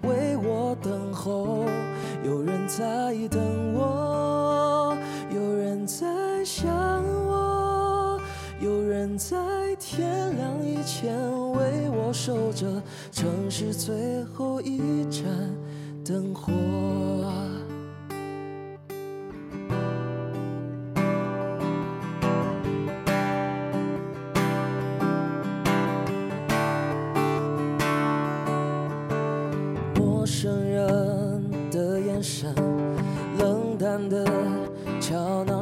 [0.02, 1.66] 为我等候。
[2.24, 4.96] 有人在等我，
[5.80, 8.20] 人在想我，
[8.60, 9.34] 有人在
[9.78, 11.10] 天亮以前
[11.52, 15.24] 为我守着城市最后一盏
[16.04, 16.52] 灯火。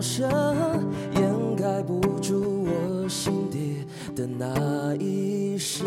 [0.00, 0.28] 声
[1.14, 3.84] 掩盖不住我心底
[4.14, 5.86] 的那一声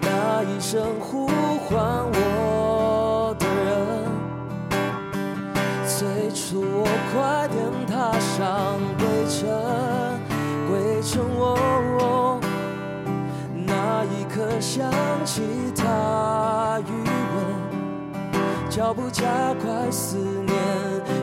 [0.00, 1.78] 那一声呼唤
[2.12, 4.06] 我的人
[5.86, 9.48] 催促我快点踏上归程
[10.68, 12.40] 归程喔
[13.66, 14.90] 那一刻想
[15.24, 15.42] 起
[15.74, 16.57] 他。
[18.78, 19.24] 脚步加
[19.60, 20.56] 快，思念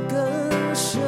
[0.09, 1.01] 更深。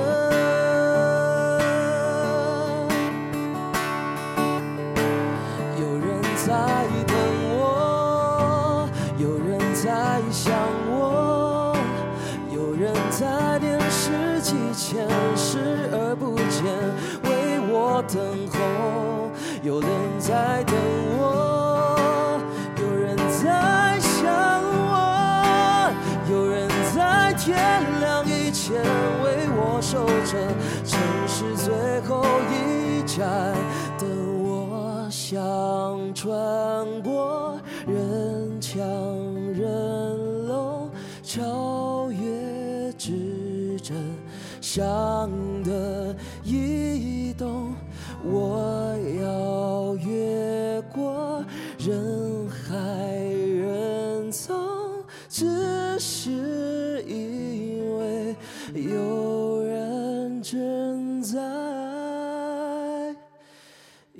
[5.77, 6.53] 有人在
[7.05, 7.17] 等
[7.51, 10.53] 我，有人在想
[10.89, 11.75] 我，
[12.49, 15.05] 有人在电视机前
[15.35, 16.63] 视而不见，
[17.29, 18.57] 为我等候。
[19.63, 20.63] 有人在
[30.29, 30.33] 这
[30.83, 33.55] 城市最后一站，
[33.97, 34.09] 等
[34.43, 38.85] 我想穿过人墙
[39.53, 40.89] 人龙，
[41.23, 43.95] 超越指针
[44.59, 45.29] 上
[45.63, 46.13] 的
[46.43, 47.73] 移动。
[48.29, 51.41] 我要越过
[51.77, 52.75] 人海
[53.23, 54.53] 人丛，
[55.29, 58.35] 只是因为
[58.73, 59.16] 有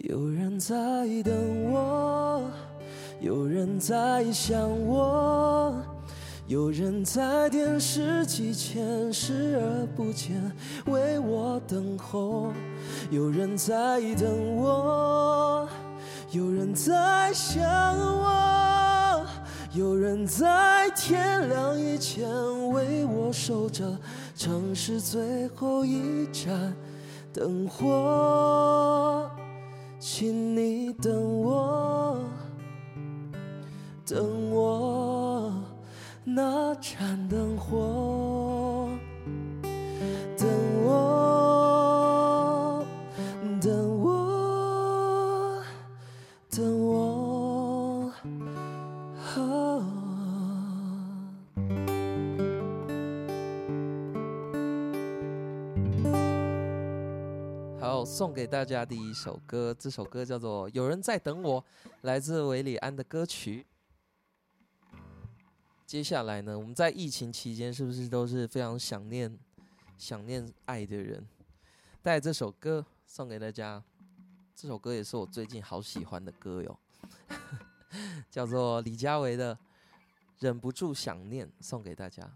[0.03, 0.75] 有人在
[1.23, 2.43] 等我，
[3.19, 5.73] 有人在想我。
[6.45, 10.39] 有人在电视机前视而不见，
[10.86, 12.53] 为我等候；
[13.10, 15.67] 有人在等我，
[16.31, 17.65] 有人在想
[17.97, 19.25] 我，
[19.73, 22.23] 有人在天亮以前
[22.69, 23.97] 为我守着
[24.36, 26.73] 城市最后一盏，
[27.33, 29.29] 灯火，
[30.09, 32.17] 请你等我，
[34.05, 35.53] 等我。
[36.23, 37.77] 那盏灯火，
[58.17, 61.62] 送给大家第一首歌，这首歌叫做《有人在等我》，
[62.01, 63.63] 来自韦礼安的歌曲。
[65.86, 69.38] 接下来呢，我们在疫情期间是不是都是非常想念、
[69.99, 71.27] 想念爱的人？
[72.01, 73.84] 带这首歌送给大家，
[74.56, 76.80] 这首歌也是我最近好喜欢的歌哟，
[78.32, 79.53] 叫做李佳薇的
[80.39, 82.27] 《忍不住想念》，送给大家。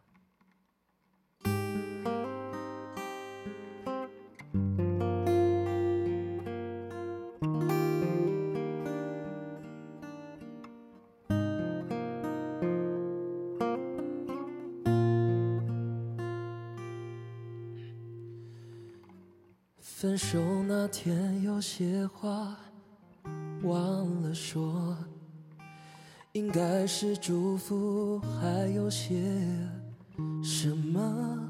[20.23, 22.55] 手那天有些话
[23.63, 24.95] 忘了说，
[26.33, 29.19] 应该是祝福，还有些
[30.43, 31.49] 什么？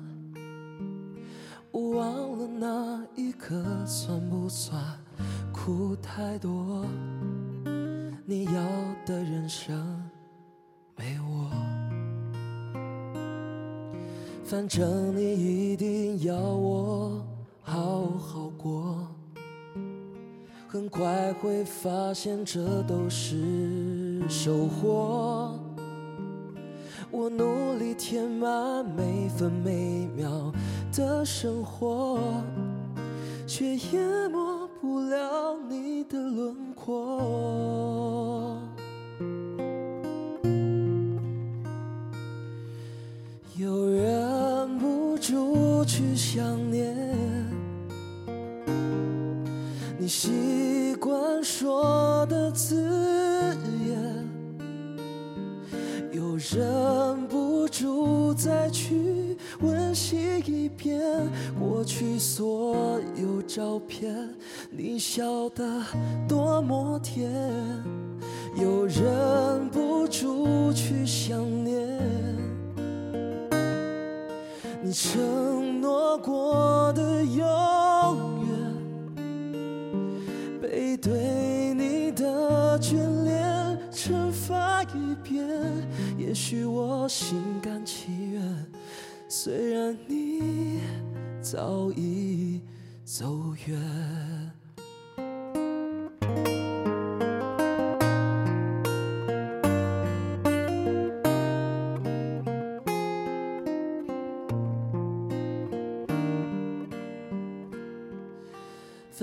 [1.69, 4.81] 我忘了那一刻算不算
[5.51, 6.86] 哭太多？
[8.25, 8.53] 你要
[9.05, 10.01] 的人生
[10.95, 11.51] 没我，
[14.45, 15.61] 反正你已
[21.02, 25.60] 快会发现这都是收获。
[27.10, 30.54] 我努力填满每分每秒
[30.96, 32.20] 的生活，
[33.48, 38.56] 却淹没不了你的轮廓。
[43.58, 47.11] 又忍不住去想念。
[50.13, 52.76] 习惯说的字
[53.88, 54.30] 眼，
[56.12, 61.02] 又忍不住再去温习一遍
[61.58, 64.13] 过去所有照片。
[64.69, 65.82] 你笑得
[66.28, 67.32] 多么甜，
[68.57, 71.97] 又忍不住去想念
[74.84, 78.41] 你承诺过的永远。
[80.72, 82.95] 背对你的眷
[83.26, 85.45] 恋，惩罚一遍，
[86.17, 88.41] 也许我心甘情愿。
[89.28, 90.80] 虽然你
[91.41, 92.61] 早已
[93.03, 94.41] 走远。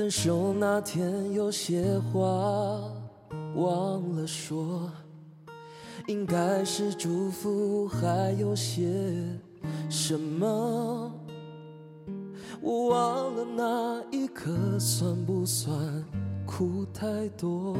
[0.08, 2.18] 分手那天有些话
[3.56, 4.90] 忘了说，
[6.06, 8.88] 应该是祝福，还有些
[9.90, 11.12] 什么？
[12.62, 15.78] 我忘了那一刻算不算
[16.46, 17.76] 哭太多？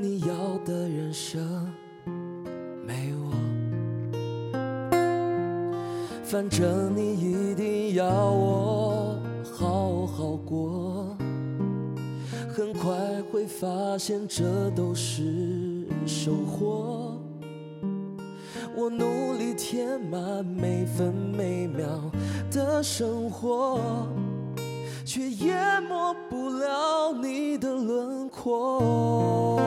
[0.00, 1.72] 你要的人生
[2.84, 3.30] 没我，
[6.24, 9.16] 反正你一定要我
[9.60, 11.16] 好好过，
[12.48, 12.96] 很快
[13.32, 17.20] 会发现这都是收获。
[18.76, 21.84] 我努力填满每分每秒
[22.52, 23.80] 的生活，
[25.04, 29.60] 却淹没不了你的轮廓。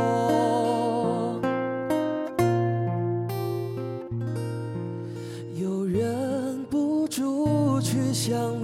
[5.62, 8.61] 又忍不住去想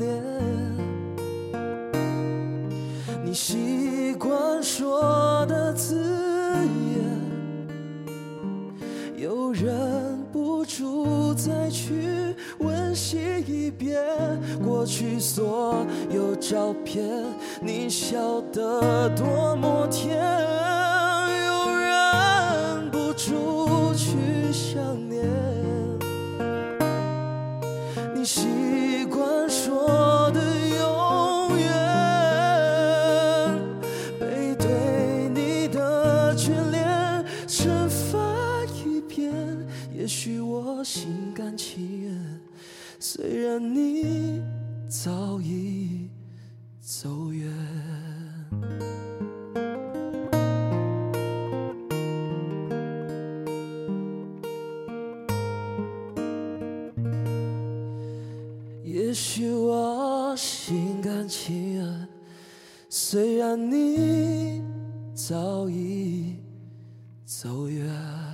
[14.78, 17.04] 过去所有照片，
[17.60, 20.16] 你笑得多么甜，
[21.48, 25.26] 又忍不住去想念
[28.14, 30.40] 你习惯说的
[30.78, 31.66] 永远，
[34.20, 38.20] 背对你的眷恋，惩罚
[38.86, 39.34] 一遍，
[39.92, 40.58] 也许我。
[40.78, 42.40] 我心甘情愿，
[43.00, 44.44] 虽然你
[45.08, 46.10] 早已
[46.82, 47.50] 走远。
[58.84, 62.08] 也许我心甘情愿，
[62.90, 64.62] 虽然你
[65.14, 66.36] 早已
[67.24, 68.27] 走远。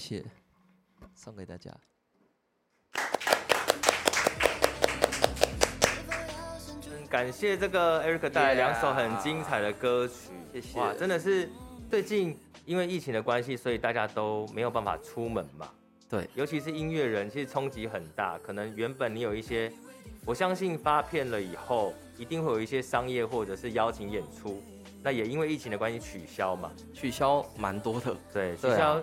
[0.00, 0.24] 谢谢，
[1.14, 1.70] 送给大家。
[7.10, 10.14] 感谢这个 Eric 带来两首很精彩的歌曲。
[10.54, 10.78] 谢谢。
[10.80, 11.50] 哇，真的是
[11.90, 15.68] 最近因为疫情的关系，所以大家都没有办法出门嘛。
[16.08, 16.26] 对。
[16.34, 18.38] 尤其是音乐人，其实冲击很大。
[18.38, 19.70] 可能原本你有一些，
[20.24, 24.62] 我相信发片了以后，一定会有一些商业或者是邀请演出。
[25.02, 28.16] 那也因为疫情的关系取消嘛，取消蛮多的。
[28.32, 29.02] 对，取消。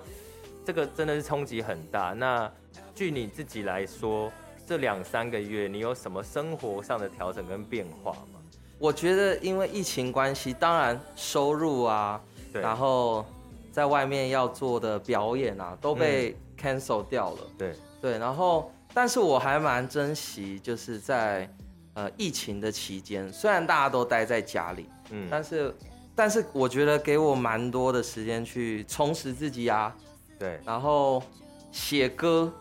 [0.67, 2.11] 这个真的是冲击很大。
[2.11, 2.51] 那
[2.93, 4.29] 据你自己来说，
[4.67, 8.41] 这两三个月你有什么生活上的调整跟变化吗？
[8.77, 13.25] 我觉得因为疫情关系，当然收入啊，对，然后
[13.71, 17.37] 在外面要做的表演啊都被 cancel 掉了。
[17.57, 21.49] 对对，然后但是我还蛮珍惜，就是在
[21.93, 25.73] 呃疫情的期间，虽然大家都待在家里，嗯，但是
[26.13, 29.95] 但是我觉得给我蛮多的时间去充实自己啊。
[30.39, 31.23] 对，然后
[31.71, 32.51] 写歌，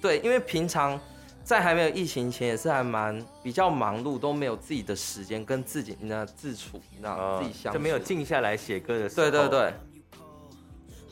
[0.00, 0.98] 对，因为平常
[1.44, 9.30] 在还没有疫情前也是还蛮比较忙碌，都没有自己的时间跟自己那自处，你知道、呃、自己相，就没有静下来写歌的时候。
[9.30, 9.74] 对对对，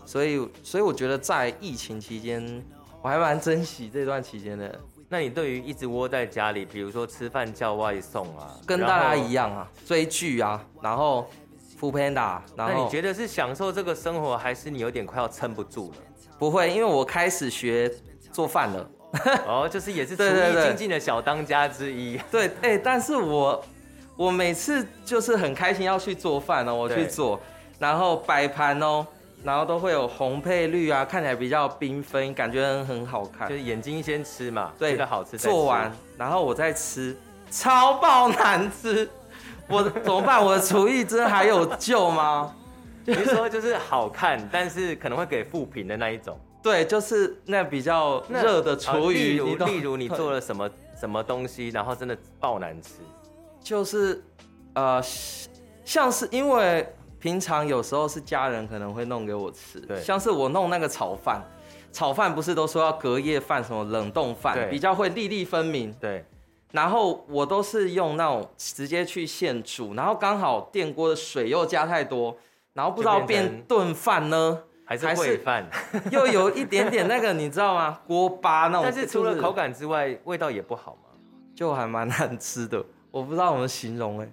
[0.05, 2.64] 所以所以我觉得在疫情期间，
[3.01, 4.80] 我还蛮珍惜这段期间的。
[5.09, 11.28] 那你对于一直窝在家里，比如说吃饭叫外送啊，跟大家一样啊，追剧啊，然后。
[12.57, 15.97] 然后那你觉得是享受这个生活，还是你有点快要撑不住了？
[16.39, 17.91] 不会，因为我开始学
[18.33, 18.91] 做饭了。
[19.47, 22.20] 哦，就是也是厨艺精进的小当家之一。
[22.31, 23.64] 对，哎、欸，但是我
[24.16, 27.41] 我每次就是很开心要去做饭哦，我去做，
[27.79, 29.07] 然后摆盘哦，
[29.43, 33.49] 然后都会有红配绿啊，看起来比较缤纷，感觉很好看。
[33.49, 37.16] 就是眼睛先吃嘛，对，觉得好吃，做完然后我再吃，
[37.51, 39.09] 超爆难吃。
[39.68, 40.44] 我怎么办？
[40.44, 42.54] 我的厨艺真的还有救吗？
[43.04, 46.38] 比如说就是好看，但是可能会给负评的那一种。
[46.62, 49.14] 对，就是那比较热的厨艺。
[49.14, 52.94] 例如，例如你做了什么什么东西，然后真的爆难吃。
[53.60, 54.20] 就是
[54.74, 55.00] 呃，
[55.84, 56.86] 像是因为
[57.20, 61.40] 平常有时候是家人可能会弄给我吃，对，像是我弄那个炒饭，
[61.92, 66.24] 炒饭不是都说要隔夜饭，什么冷冻饭，比较会粒粒分明，对。
[66.72, 72.36] 然后我都是用那种直接去现煮，然后刚好电锅的水又加太多，
[72.74, 75.68] 然后不知道变炖饭呢，还是烩饭，
[76.10, 78.00] 又有一点点那个你知道吗？
[78.06, 78.82] 锅巴那种。
[78.82, 81.10] 但是除了口感之外，味道也不好嘛，
[81.54, 82.84] 就还蛮难吃的。
[83.10, 84.28] 我不知道怎么形容哎，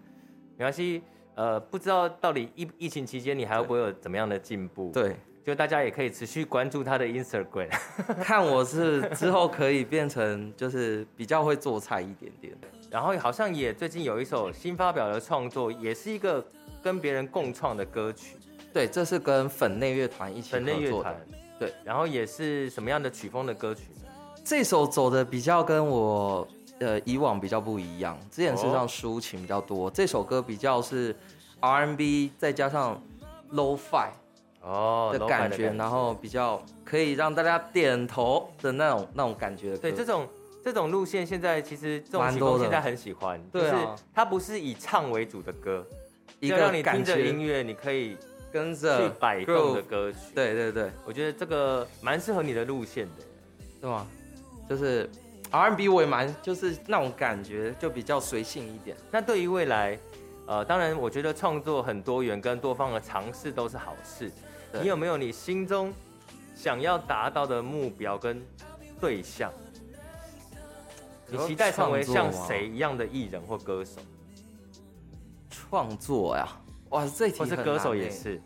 [0.58, 1.02] 没关系。
[1.36, 4.92] 呃，不知道到底疫疫情期间你还会不会有怎么样的进步？
[4.94, 5.16] 对，
[5.46, 7.70] 就大家也可以持续关注他的 Instagram，
[8.24, 12.54] 看我是之后可以变成就是比较会做菜一点点。
[12.90, 16.46] 然后好像也最近有一首新发表的创作，也是一个
[16.82, 18.38] 跟别人共创的歌曲。
[18.72, 20.74] 对，这是跟粉内乐团一起合作的。
[20.74, 21.16] 粉内乐团，
[21.60, 21.74] 对。
[21.84, 24.10] 然后也是什么样的曲风的歌曲呢？
[24.46, 26.48] 这首走的比较跟我
[26.80, 31.16] 呃以往比较不一样，之前是唱抒情比较多，这首歌比较是
[31.60, 33.02] R&B 再加上
[33.52, 34.10] Lo-Fi。
[34.64, 39.78] 哦的感觉，然后比较可以让大家点头的那种那种感觉。
[39.78, 40.28] 对，这种
[40.64, 43.40] 这种路线，现在其实这种曲风现在很喜欢。
[43.52, 45.86] 对啊，就是它不是以唱为主的歌，
[46.40, 48.18] 一个让你听着音乐，你可以
[48.52, 50.18] 跟着去摆动的歌曲。
[50.34, 53.24] 对对对，我觉得这个蛮适合你的路线的，
[53.82, 54.08] 是吗？
[54.70, 55.10] 就是
[55.52, 58.96] R&B 我也蛮，就是那种感觉就比较随性一点。
[59.12, 60.00] 那对于未来，
[60.48, 64.32] 呃，当然我觉得创作很多元跟多方的尝试都是好事。
[64.82, 65.94] 你有没有你心中
[66.56, 68.42] 想要达到的目标跟
[69.00, 69.52] 对象？
[71.28, 74.00] 你期待成为像谁一样的艺人或歌手？
[75.50, 76.48] 创作呀，
[76.90, 78.42] 哇，这题或是歌手也是，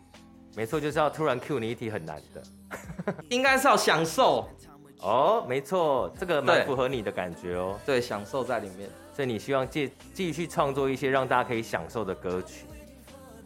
[0.54, 2.42] 没错，就是要突然 cue 你一题很难的，
[3.28, 4.48] 应该是要享受。
[5.00, 12.64] 哦，没错，这个蛮符合你的感觉哦，对，享受在里面，所以你希望继继续创作一些让大家可以享受的歌曲。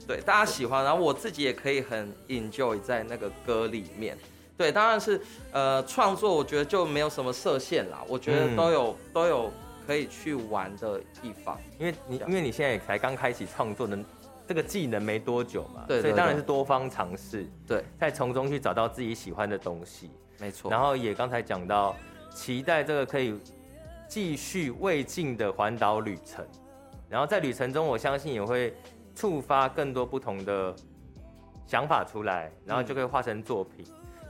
[0.06, 4.16] 对，大家喜欢，然后我自己也可以很 enjoy 在那个歌里面。
[4.56, 5.20] 对，当然是
[5.52, 9.52] 呃创作，我觉得就没有什么设限啦，我觉得都有、嗯、都有
[9.86, 11.58] 可以去玩的地方。
[11.78, 13.98] 因为你因为你现在也才刚开始创作的
[14.46, 20.10] 这个技能没多久嘛，对，对，对，所以当然是多方尝试，对，再从中去找到自己喜欢的东西。
[20.38, 20.70] 没错。
[20.70, 21.96] 然后也刚才讲到，
[22.34, 23.34] 期待这个可以
[24.06, 26.44] 继续未尽的环岛旅程。
[27.08, 28.72] 然后在旅程中，我相信也会。
[29.14, 30.74] 触发更多不同的
[31.66, 33.84] 想法出来，然后就可以化成作品，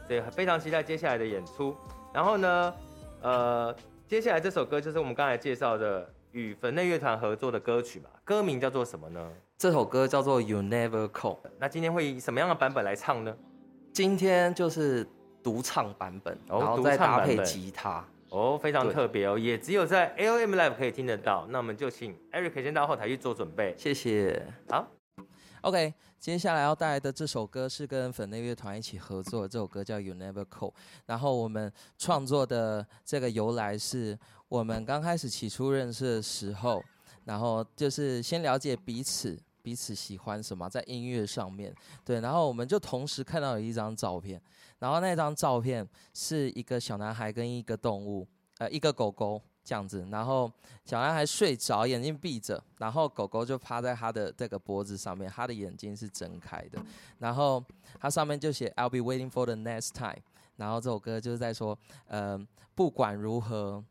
[0.07, 1.75] 所以非常期待接下来的演出。
[2.13, 2.75] 然后呢，
[3.23, 3.75] 呃，
[4.07, 9.31] 接下来这首歌就是我们刚才介绍的与粉内乐团合作的歌曲嘛，歌名叫做什么呢？
[9.57, 11.39] 这首歌叫做 You Never Call。
[11.59, 13.35] 那今天会以什么样的版本来唱呢？
[13.93, 15.07] 今天就是
[15.43, 18.05] 独唱版本，然后再搭配吉他。
[18.33, 21.47] 哦，非常特别哦，也只有在 AOM Live 可以听得到。
[21.51, 24.43] 那我们就请 Eric 先到后台去做准备，谢谢。
[24.71, 24.89] 好
[25.61, 30.73] ，OK，接下来要带来的这首歌是跟粉内乐团一起合作的，这首歌叫 You Never Call。
[31.05, 34.19] 然后我们创作的这个由来是
[34.49, 36.83] 我们刚开始起初认识的时候，
[37.25, 39.39] 然后就是先了解彼此。
[39.65, 41.73] 彼此喜欢什么，在音乐上面
[42.05, 44.43] 对，然后我们就同时看到了一张照片，
[44.83, 48.27] 然后那张照片是一个小男孩跟一个动物，
[48.59, 50.51] 呃，一个狗狗这样子，然后
[50.85, 56.85] 小男孩睡着，眼睛闭着，然后狗狗就趴在他的这个脖子上面，他的眼睛是睁开的，
[57.21, 57.65] 然后
[58.01, 60.21] 它上面就写 I'll be waiting for the next time，
[60.57, 61.79] 然后这首歌就是在说，
[62.09, 62.37] 呃，
[62.75, 63.85] 不管如何。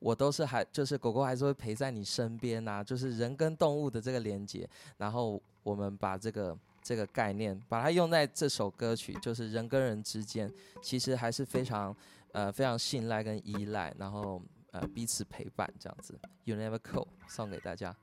[0.00, 4.64] 我都是还就是狗狗还是会陪在你身边呐、就是人跟动物的这个连接，
[4.96, 6.56] 然后我们把这个
[6.88, 11.94] 这个概念把它用在这首歌曲，就是人跟人之间其实还是非常
[12.32, 16.18] 呃非常信赖跟依赖，然后呃彼此陪伴这样子。
[16.44, 17.94] You never go，送给大家。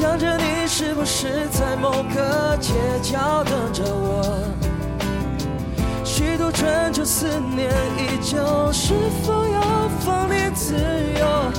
[0.00, 2.72] 想着你是不是在某个街
[3.02, 4.24] 角等着我？
[6.02, 9.60] 虚度春秋思念依旧，是否要
[10.00, 10.74] 放你自
[11.18, 11.52] 由？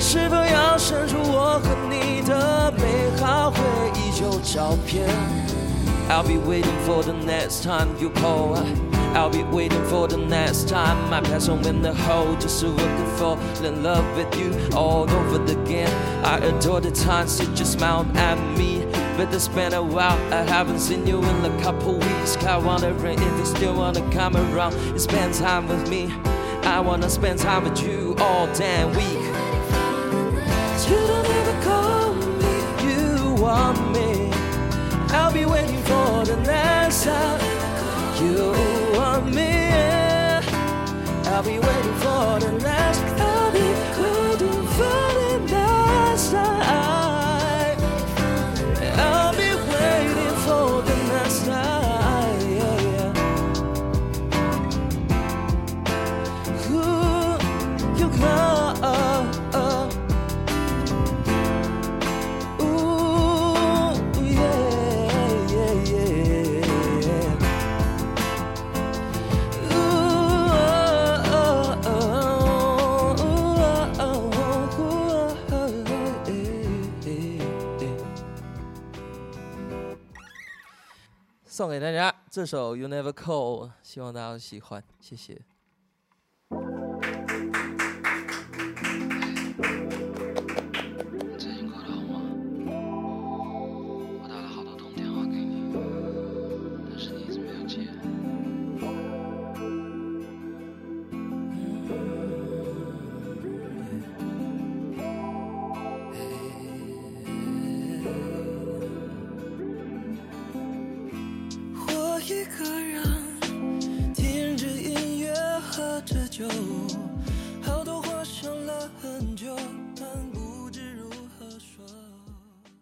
[0.00, 3.58] 是否要删除我和你的美好回
[3.94, 5.08] 忆旧照片
[6.10, 8.56] ？I'll be waiting for the next time you call.
[9.16, 12.72] I'll be waiting for the next time I pass on in the hole Just so
[12.72, 15.90] I can fall in love with you all over again.
[16.24, 18.86] I adore the times you just smiled at me
[19.16, 22.36] But it's been a while, I haven't seen you in a couple weeks.
[22.36, 26.12] Got wondering if you still wanna come around and spend time with me.
[26.62, 29.24] I wanna spend time with you all damn week.
[30.88, 32.54] You don't ever call me,
[32.86, 34.30] you want me.
[35.10, 37.40] I'll be waiting for the next time
[38.22, 38.77] you
[41.26, 43.37] I'll be waiting for the last I'll
[81.58, 85.57] 送给大家这首《You Never Call》，希望大家喜欢，谢谢。